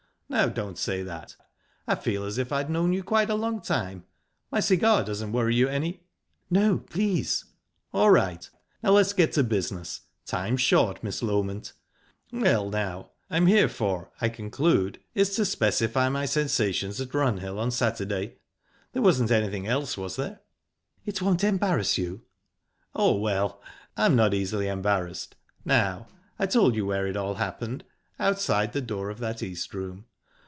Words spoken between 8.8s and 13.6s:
Now let's get to business. Time's short, Miss Loment. Well, now I'm